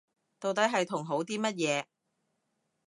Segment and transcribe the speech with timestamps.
[0.39, 1.85] 到底係同好啲乜嘢